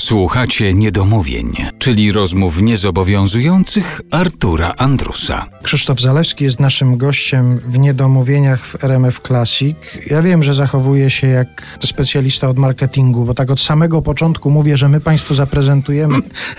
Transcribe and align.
Słuchacie 0.00 0.74
niedomówień, 0.74 1.52
czyli 1.78 2.12
rozmów 2.12 2.62
niezobowiązujących 2.62 4.00
Artura 4.10 4.74
Andrusa. 4.78 5.46
Krzysztof 5.62 6.00
Zalewski 6.00 6.44
jest 6.44 6.60
naszym 6.60 6.96
gościem 6.96 7.60
w 7.66 7.78
Niedomówieniach 7.78 8.66
w 8.66 8.84
RMF 8.84 9.20
Classic. 9.20 9.76
Ja 10.06 10.22
wiem, 10.22 10.42
że 10.42 10.54
zachowuje 10.54 11.10
się 11.10 11.26
jak 11.26 11.78
specjalista 11.84 12.48
od 12.48 12.58
marketingu, 12.58 13.24
bo 13.24 13.34
tak 13.34 13.50
od 13.50 13.60
samego 13.60 14.02
początku 14.02 14.50
mówię, 14.50 14.76
że 14.76 14.88
my 14.88 15.00
Państwu 15.00 15.34
zaprezentujemy, 15.34 16.18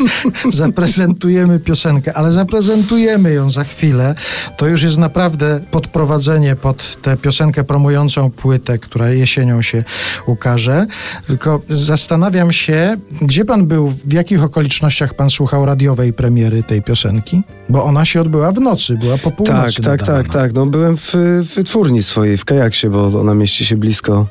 zaprezentujemy 0.63 1.59
piosenkę, 1.59 2.13
ale 2.13 2.31
zaprezentujemy 2.31 3.33
ją 3.33 3.49
za 3.49 3.63
chwilę. 3.63 4.15
To 4.57 4.67
już 4.67 4.83
jest 4.83 4.97
naprawdę 4.97 5.61
podprowadzenie 5.71 6.55
pod 6.55 7.01
tę 7.01 7.17
piosenkę 7.17 7.63
promującą 7.63 8.31
płytę, 8.31 8.79
która 8.79 9.09
jesienią 9.09 9.61
się 9.61 9.83
ukaże. 10.25 10.85
Tylko 11.27 11.61
zastanawiam 11.69 12.51
się, 12.51 12.97
gdzie 13.32 13.45
pan 13.45 13.68
był, 13.68 13.88
w 13.88 14.13
jakich 14.13 14.43
okolicznościach 14.43 15.14
pan 15.14 15.29
słuchał 15.29 15.65
radiowej 15.65 16.14
premiery 16.14 16.64
tej 16.64 16.82
piosenki? 16.82 17.43
Bo 17.69 17.83
ona 17.83 18.05
się 18.05 18.21
odbyła 18.21 18.51
w 18.51 18.60
nocy, 18.60 18.97
była 18.97 19.18
po 19.18 19.32
północy. 19.32 19.82
Tak, 19.82 20.00
tak, 20.00 20.07
tak, 20.07 20.29
tak. 20.29 20.54
No 20.54 20.65
byłem 20.65 20.97
w, 20.97 21.11
w 21.15 21.55
wytwórni 21.55 22.04
swojej, 22.04 22.38
w 22.38 22.46
Kajaksie, 22.46 22.89
bo 22.89 23.19
ona 23.19 23.33
mieści 23.33 23.65
się 23.65 23.78
blisko, 23.78 24.28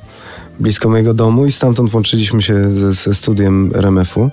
blisko 0.58 0.88
mojego 0.88 1.14
domu 1.14 1.46
i 1.46 1.52
stamtąd 1.52 1.94
łączyliśmy 1.94 2.42
się 2.42 2.70
ze, 2.70 2.92
ze 2.92 3.14
studiem 3.14 3.72
RMF-u. 3.74 4.30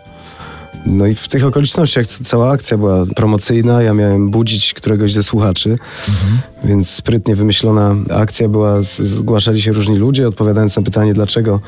No 0.86 1.08
i 1.08 1.16
w 1.16 1.28
tych 1.28 1.46
okolicznościach 1.46 2.06
cała 2.06 2.52
akcja 2.52 2.78
była 2.78 3.06
promocyjna. 3.06 3.82
Ja 3.82 3.94
miałem 3.94 4.30
budzić 4.30 4.74
któregoś 4.74 5.14
ze 5.14 5.24
słuchaczy, 5.24 5.70
mhm. 6.10 6.40
więc 6.64 6.90
sprytnie 6.90 7.36
wymyślona 7.36 7.96
akcja 8.16 8.50
była. 8.50 8.82
Zgłaszali 8.82 9.62
się 9.62 9.72
różni 9.72 9.98
ludzie, 9.98 10.28
odpowiadając 10.28 10.78
na 10.78 10.84
pytanie, 10.84 11.14
dlaczego 11.14 11.60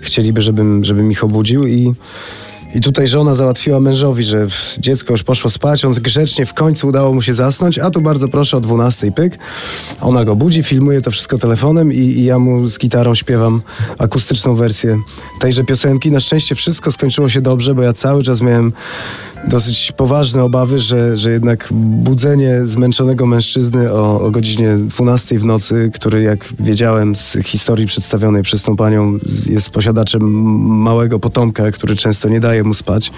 chcieliby, 0.00 0.42
żebym, 0.42 0.84
żebym 0.84 1.10
ich 1.10 1.24
obudził 1.24 1.66
i 1.66 1.94
i 2.74 2.80
tutaj 2.80 3.08
żona 3.08 3.34
załatwiła 3.34 3.80
mężowi, 3.80 4.24
że 4.24 4.46
dziecko 4.78 5.12
już 5.12 5.22
poszło 5.22 5.50
spać, 5.50 5.84
on 5.84 5.92
grzecznie 5.92 6.46
w 6.46 6.54
końcu 6.54 6.88
udało 6.88 7.12
mu 7.12 7.22
się 7.22 7.34
zasnąć, 7.34 7.78
a 7.78 7.90
tu 7.90 8.00
bardzo 8.00 8.28
proszę 8.28 8.56
o 8.56 8.60
12 8.60 9.12
pyk. 9.12 9.38
Ona 10.00 10.24
go 10.24 10.36
budzi, 10.36 10.62
filmuje 10.62 11.00
to 11.00 11.10
wszystko 11.10 11.38
telefonem 11.38 11.92
i, 11.92 11.96
i 11.96 12.24
ja 12.24 12.38
mu 12.38 12.68
z 12.68 12.78
gitarą 12.78 13.14
śpiewam 13.14 13.62
akustyczną 13.98 14.54
wersję 14.54 14.98
tejże 15.40 15.64
piosenki. 15.64 16.10
Na 16.10 16.20
szczęście 16.20 16.54
wszystko 16.54 16.92
skończyło 16.92 17.28
się 17.28 17.40
dobrze, 17.40 17.74
bo 17.74 17.82
ja 17.82 17.92
cały 17.92 18.22
czas 18.22 18.40
miałem 18.40 18.72
dosyć 19.48 19.92
poważne 19.92 20.44
obawy, 20.44 20.78
że, 20.78 21.16
że 21.16 21.30
jednak 21.30 21.68
budzenie 21.72 22.60
zmęczonego 22.64 23.26
mężczyzny 23.26 23.92
o, 23.92 24.20
o 24.20 24.30
godzinie 24.30 24.76
12 24.76 25.38
w 25.38 25.44
nocy, 25.44 25.90
który 25.94 26.22
jak 26.22 26.48
wiedziałem 26.60 27.16
z 27.16 27.38
historii 27.44 27.86
przedstawionej 27.86 28.42
przez 28.42 28.62
tą 28.62 28.76
panią 28.76 29.18
jest 29.46 29.70
posiadaczem 29.70 30.22
małego 30.82 31.18
potomka, 31.18 31.70
który 31.70 31.96
często 31.96 32.28
nie 32.28 32.40
daje 32.40 32.64
mu 32.64 32.74
spać, 32.74 33.12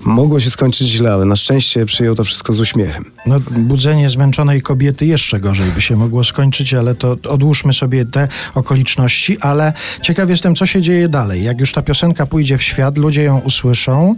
mogło 0.00 0.40
się 0.40 0.50
skończyć 0.50 0.88
źle, 0.88 1.12
ale 1.12 1.24
na 1.24 1.36
szczęście 1.36 1.86
przyjął 1.86 2.14
to 2.14 2.24
wszystko 2.24 2.52
z 2.52 2.60
uśmiechem. 2.60 3.04
No, 3.26 3.40
budzenie 3.50 4.10
zmęczonej 4.10 4.62
kobiety 4.62 5.06
jeszcze 5.06 5.40
gorzej 5.40 5.70
by 5.70 5.80
się 5.80 5.96
mogło 5.96 6.24
skończyć, 6.24 6.74
ale 6.74 6.94
to 6.94 7.16
odłóżmy 7.28 7.72
sobie 7.72 8.06
te 8.06 8.28
okoliczności, 8.54 9.38
ale 9.40 9.72
ciekaw 10.02 10.30
jestem, 10.30 10.54
co 10.54 10.66
się 10.66 10.82
dzieje 10.82 11.08
dalej. 11.08 11.44
Jak 11.44 11.60
już 11.60 11.72
ta 11.72 11.82
piosenka 11.82 12.26
pójdzie 12.26 12.58
w 12.58 12.62
świat, 12.62 12.98
ludzie 12.98 13.22
ją 13.22 13.38
usłyszą, 13.38 14.14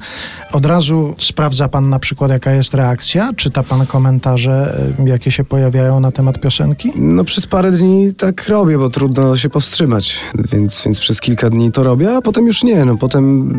od 0.53 0.67
razu 0.67 1.15
sprawa 1.19 1.50
Sprawdza 1.51 1.69
pan 1.69 1.89
na 1.89 1.99
przykład, 1.99 2.31
jaka 2.31 2.53
jest 2.53 2.75
reakcja? 2.75 3.33
Czyta 3.37 3.63
pan 3.63 3.87
komentarze, 3.87 4.81
y, 5.07 5.09
jakie 5.09 5.31
się 5.31 5.45
pojawiają 5.45 6.01
na 6.01 6.13
temat 6.13 6.41
piosenki? 6.41 6.93
No 6.97 7.25
przez 7.25 7.47
parę 7.47 7.73
dni 7.73 8.15
tak 8.15 8.49
robię, 8.49 8.79
bo 8.79 8.91
trudno 8.91 9.37
się 9.37 9.49
powstrzymać, 9.49 10.21
więc, 10.53 10.83
więc 10.85 11.01
przez 11.01 11.21
kilka 11.21 11.51
dni 11.51 11.73
to 11.73 11.83
robię, 11.83 12.17
a 12.17 12.23
potem 12.23 12.47
już 12.47 12.63
nie. 12.63 12.85
No 12.85 12.97
potem 12.97 13.55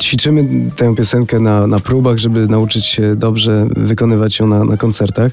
ćwiczymy 0.00 0.70
tę 0.76 0.94
piosenkę 0.94 1.40
na, 1.40 1.66
na 1.66 1.80
próbach, 1.80 2.18
żeby 2.18 2.46
nauczyć 2.46 2.84
się 2.84 3.16
dobrze 3.16 3.66
wykonywać 3.76 4.38
ją 4.38 4.46
na, 4.46 4.64
na 4.64 4.76
koncertach. 4.76 5.32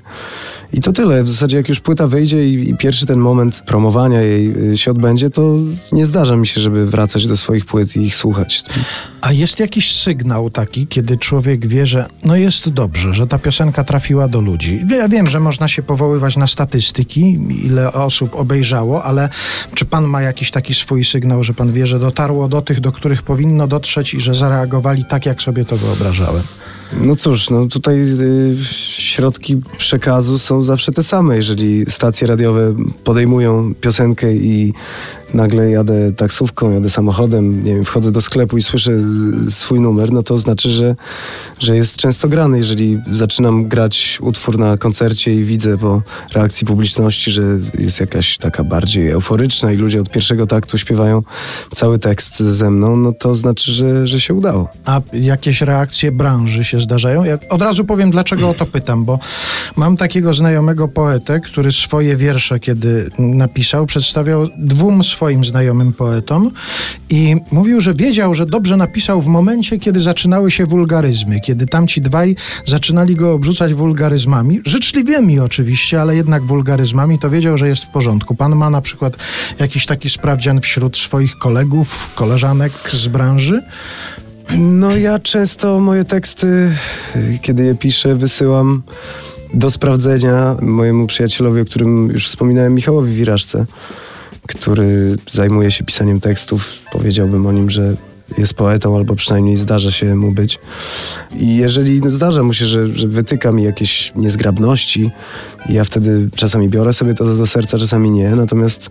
I 0.74 0.82
to 0.82 0.92
tyle. 0.92 1.24
W 1.24 1.30
zasadzie 1.30 1.58
jak 1.58 1.70
już 1.70 1.80
płyta 1.80 2.08
wyjdzie 2.08 2.50
i, 2.50 2.70
i, 2.70 2.78
pierwszy 2.78 3.06
ten 3.06 3.20
moment 3.20 3.64
promowania 3.66 4.22
jej 4.22 4.72
y, 4.72 4.78
się 4.78 4.92
odbędzie, 4.92 5.30
to 5.30 5.56
nie 5.92 6.06
zdarza 6.06 6.36
mi 6.36 6.48
się, 6.48 6.62
żeby 6.62 6.86
wracać 6.86 7.28
do 7.28 7.38
swoich 7.38 7.66
płyt 7.66 7.96
i 7.96 8.02
ich 8.02 8.16
słuchać. 8.16 8.64
A 9.22 9.34
jest 9.34 9.60
jakiś 9.60 9.96
sygnał 9.96 10.50
taki, 10.50 10.88
kiedy 10.88 11.18
człowiek 11.18 11.68
wie, 11.68 11.79
że 11.86 12.06
no 12.26 12.36
jest 12.36 12.70
dobrze, 12.70 13.14
że 13.14 13.28
ta 13.28 13.40
piosenka 13.40 13.84
trafiła 13.84 14.28
do 14.28 14.42
ludzi. 14.42 14.86
Ja 14.90 15.10
wiem, 15.10 15.30
że 15.30 15.40
można 15.40 15.68
się 15.68 15.84
powoływać 15.84 16.38
na 16.38 16.48
statystyki, 16.48 17.40
ile 17.64 17.94
osób 17.94 18.36
obejrzało, 18.36 19.04
ale 19.04 19.30
czy 19.76 19.86
pan 19.86 20.06
ma 20.06 20.22
jakiś 20.22 20.52
taki 20.52 20.74
swój 20.74 21.06
sygnał, 21.06 21.44
że 21.44 21.54
pan 21.54 21.72
wie, 21.72 21.88
że 21.88 22.00
dotarło 22.00 22.48
do 22.48 22.62
tych, 22.62 22.80
do 22.80 22.92
których 22.92 23.24
powinno 23.24 23.68
dotrzeć 23.68 24.14
i 24.14 24.20
że 24.20 24.36
zareagowali 24.36 25.06
tak, 25.06 25.26
jak 25.26 25.42
sobie 25.42 25.66
to 25.66 25.78
wyobrażałem? 25.78 26.44
No 27.02 27.16
cóż, 27.16 27.50
no 27.50 27.68
tutaj 27.68 28.02
y, 28.02 28.58
środki 29.00 29.62
przekazu 29.78 30.40
są 30.40 30.62
zawsze 30.62 30.92
te 30.92 31.04
same. 31.04 31.36
Jeżeli 31.36 31.86
stacje 31.88 32.28
radiowe 32.28 32.76
podejmują 33.04 33.74
piosenkę 33.82 34.34
i 34.34 34.74
nagle 35.34 35.72
jadę 35.72 36.12
taksówką, 36.12 36.72
jadę 36.72 36.90
samochodem, 36.90 37.64
nie 37.64 37.76
wiem, 37.76 37.86
wchodzę 37.86 38.12
do 38.12 38.22
sklepu 38.22 38.58
i 38.58 38.62
słyszę 38.62 38.92
swój 39.50 39.80
numer, 39.80 40.12
no 40.12 40.24
to 40.24 40.38
znaczy, 40.38 40.70
że, 40.70 40.96
że 41.60 41.76
jest 41.76 41.98
często 41.98 42.28
grany. 42.28 42.58
Jeżeli 42.58 43.00
zaczynam 43.12 43.68
grać 43.68 44.18
utwór 44.22 44.60
na 44.60 44.78
koncercie 44.78 45.36
i 45.36 45.44
widzę 45.44 45.78
po 45.78 46.02
reakcji 46.34 46.68
publiczności, 46.68 47.32
że 47.32 47.42
jest 47.80 48.00
jakaś 48.00 48.38
taka 48.38 48.64
bardziej 48.64 49.10
euforyczna 49.10 49.72
i 49.72 49.78
ludzie 49.78 50.02
od 50.02 50.10
pierwszego 50.10 50.46
taktu 50.46 50.78
śpiewają 50.78 51.22
cały 51.74 52.00
tekst 52.00 52.40
ze 52.40 52.72
mną, 52.72 52.98
no 52.98 53.12
to 53.12 53.36
znaczy, 53.36 53.72
że, 53.72 54.08
że 54.08 54.20
się 54.20 54.34
udało. 54.34 54.70
A 54.86 55.02
jakieś 55.14 55.62
reakcje 55.62 56.12
branży 56.12 56.64
się 56.64 56.80
zdarzają? 56.80 57.24
Ja 57.24 57.38
od 57.50 57.62
razu 57.62 57.86
powiem, 57.86 58.12
dlaczego 58.12 58.50
o 58.50 58.54
to 58.54 58.66
pytam, 58.66 59.06
bo 59.06 59.20
mam 59.76 59.98
takiego 59.98 60.34
znajomego 60.34 60.88
poetę, 60.88 61.40
który 61.40 61.72
swoje 61.72 62.16
wiersze, 62.16 62.60
kiedy 62.60 63.12
napisał, 63.20 63.86
przedstawiał 63.86 64.48
dwóm 64.58 65.04
swoim 65.04 65.19
znajomym 65.44 65.94
poetom 65.94 66.52
i 67.10 67.36
mówił, 67.52 67.82
że 67.82 67.94
wiedział, 67.94 68.34
że 68.34 68.46
dobrze 68.46 68.78
napisał 68.78 69.22
w 69.22 69.28
momencie, 69.28 69.80
kiedy 69.80 70.00
zaczynały 70.00 70.52
się 70.52 70.66
wulgaryzmy, 70.66 71.40
kiedy 71.40 71.68
tamci 71.68 72.02
dwaj 72.02 72.36
zaczynali 72.66 73.16
go 73.16 73.34
obrzucać 73.34 73.74
wulgaryzmami, 73.74 74.62
życzliwymi 74.66 75.40
oczywiście, 75.40 76.02
ale 76.02 76.16
jednak 76.16 76.44
wulgaryzmami, 76.44 77.20
to 77.20 77.30
wiedział, 77.30 77.58
że 77.58 77.70
jest 77.70 77.84
w 77.84 77.88
porządku. 77.88 78.36
Pan 78.36 78.56
ma 78.56 78.70
na 78.70 78.82
przykład 78.82 79.18
jakiś 79.60 79.86
taki 79.86 80.10
sprawdzian 80.10 80.62
wśród 80.62 80.98
swoich 80.98 81.38
kolegów, 81.38 82.10
koleżanek 82.16 82.74
z 82.94 83.08
branży? 83.08 83.62
No 84.58 84.98
ja 84.98 85.20
często 85.20 85.80
moje 85.80 86.06
teksty, 86.06 86.72
kiedy 87.42 87.64
je 87.64 87.76
piszę, 87.76 88.16
wysyłam 88.16 88.84
do 89.54 89.72
sprawdzenia 89.72 90.56
mojemu 90.62 91.08
przyjacielowi, 91.08 91.62
o 91.62 91.66
którym 91.66 92.08
już 92.08 92.28
wspominałem, 92.28 92.74
Michałowi 92.74 93.14
Wirażce, 93.14 93.66
który 94.50 95.18
zajmuje 95.32 95.72
się 95.72 95.84
pisaniem 95.84 96.20
tekstów. 96.20 96.82
Powiedziałbym 96.92 97.46
o 97.46 97.52
nim, 97.52 97.70
że 97.70 97.96
jest 98.38 98.54
poetą, 98.54 98.96
albo 98.96 99.16
przynajmniej 99.16 99.56
zdarza 99.58 99.92
się 99.92 100.16
mu 100.16 100.32
być. 100.32 100.60
I 101.36 101.56
jeżeli 101.56 102.02
no, 102.02 102.10
zdarza 102.10 102.44
mu 102.44 102.54
się, 102.54 102.66
że, 102.66 102.88
że 102.88 103.08
wytyka 103.08 103.52
mi 103.52 103.64
jakieś 103.64 104.12
niezgrabności, 104.16 105.12
ja 105.70 105.84
wtedy 105.84 106.30
czasami 106.36 106.70
biorę 106.70 106.94
sobie 106.94 107.14
to 107.14 107.26
do 107.36 107.48
serca, 107.48 107.78
czasami 107.78 108.12
nie. 108.12 108.30
Natomiast 108.30 108.90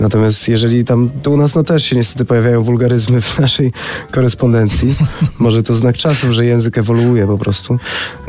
Natomiast 0.00 0.48
jeżeli 0.48 0.84
tam, 0.84 1.10
to 1.22 1.30
u 1.30 1.36
nas 1.36 1.54
no 1.54 1.62
też 1.62 1.84
się 1.84 1.96
niestety 1.96 2.24
pojawiają 2.24 2.62
wulgaryzmy 2.62 3.20
w 3.20 3.38
naszej 3.38 3.72
korespondencji. 4.10 4.94
Może 5.38 5.62
to 5.62 5.74
znak 5.74 5.96
czasów, 5.96 6.32
że 6.32 6.44
język 6.44 6.78
ewoluuje 6.78 7.26
po 7.26 7.38
prostu. 7.38 7.78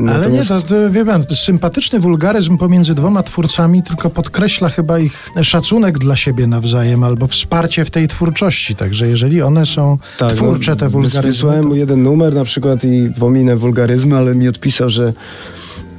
Natomiast... 0.00 0.50
Ale 0.50 0.60
nie, 0.60 0.66
to, 0.66 0.68
to 0.68 0.90
wie 0.90 1.04
pan, 1.04 1.24
sympatyczny 1.34 2.00
wulgaryzm 2.00 2.58
pomiędzy 2.58 2.94
dwoma 2.94 3.22
twórcami 3.22 3.82
tylko 3.82 4.10
podkreśla 4.10 4.68
chyba 4.68 4.98
ich 4.98 5.30
szacunek 5.42 5.98
dla 5.98 6.16
siebie 6.16 6.46
nawzajem 6.46 7.04
albo 7.04 7.26
wsparcie 7.26 7.84
w 7.84 7.90
tej 7.90 8.08
twórczości. 8.08 8.76
Także 8.76 9.08
jeżeli 9.08 9.42
one 9.42 9.66
są 9.66 9.98
tak, 10.18 10.32
twórcze, 10.32 10.70
no, 10.70 10.76
te 10.76 10.88
wulgaryzmy... 10.88 11.22
Wysłałem 11.22 11.66
mu 11.66 11.74
jeden 11.74 12.02
numer 12.02 12.34
na 12.34 12.44
przykład 12.44 12.84
i 12.84 13.10
pominę 13.18 13.56
wulgaryzmy, 13.56 14.16
ale 14.16 14.34
mi 14.34 14.48
odpisał, 14.48 14.88
że 14.88 15.12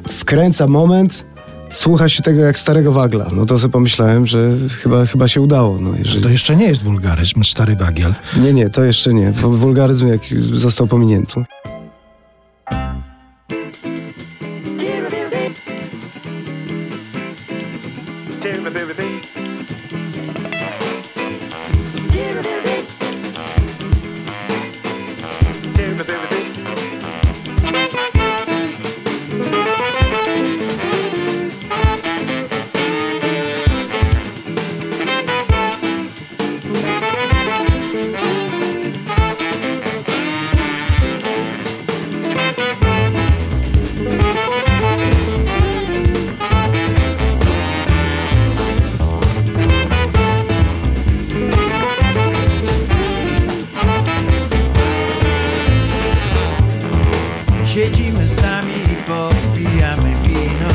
wkręca 0.08 0.68
moment, 0.68 1.26
słucha 1.70 2.10
się 2.10 2.24
tego 2.24 2.42
jak 2.42 2.58
starego 2.58 2.92
wagla. 2.92 3.26
No 3.36 3.46
to 3.46 3.58
sobie 3.58 3.72
pomyślałem, 3.72 4.26
że 4.26 4.52
chyba, 4.84 5.06
chyba 5.06 5.28
się 5.28 5.42
udało. 5.42 5.78
No, 5.82 5.92
jeżeli... 6.00 6.24
To 6.24 6.30
jeszcze 6.30 6.56
nie 6.56 6.66
jest 6.66 6.84
wulgaryzm, 6.84 7.44
stary 7.44 7.76
wagiel. 7.76 8.14
Nie, 8.44 8.54
nie, 8.54 8.70
to 8.70 8.84
jeszcze 8.84 9.14
nie. 9.14 9.32
Wulgaryzm 9.32 10.08
jak 10.08 10.22
został 10.54 10.88
pominięty. 10.88 11.44
Give 18.42 19.19
Siedzimy 57.74 58.28
sami 58.28 58.74
i 58.74 58.96
popijamy 59.08 60.10
wino. 60.24 60.74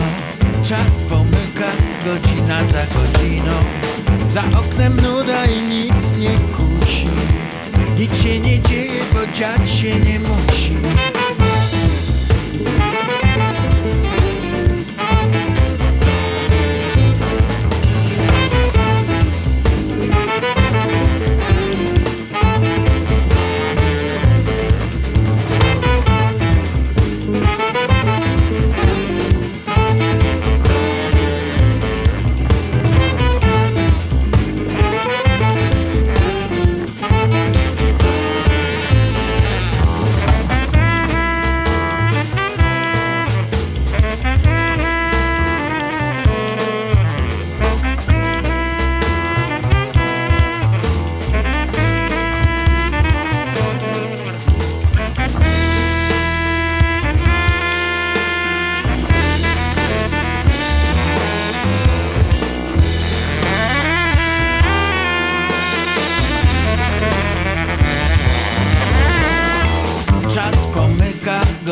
Czas 0.68 1.02
pomyka, 1.08 1.70
godzina 2.04 2.58
za 2.64 2.86
godziną. 2.94 3.52
Za 4.28 4.58
oknem 4.58 5.00
nuda 5.00 5.44
i 5.46 5.62
nic 5.62 6.16
nie 6.18 6.30
kusi. 6.30 7.08
Nic 7.98 8.22
się 8.22 8.40
nie 8.40 8.62
dzieje, 8.62 9.04
bo 9.12 9.38
dziać 9.38 9.70
się 9.70 10.00
nie 10.00 10.18
musi 10.20 10.83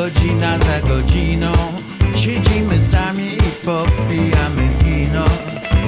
godzina 0.03 0.59
za 0.59 0.81
godziną. 0.89 1.53
Siedzimy 2.17 2.81
sami 2.81 3.27
i 3.27 3.65
popijamy 3.65 4.69
wino. 4.85 5.25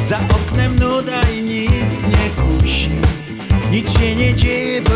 Za 0.09 0.19
oknem 0.19 0.79
nuda 0.79 1.23
i 1.37 1.43
nic 1.43 1.95
nie 2.09 2.43
kusi. 2.43 2.91
Nic 3.71 3.99
się 3.99 4.17
nie 4.17 4.35
dzieje, 4.35 4.83
bo 4.83 4.91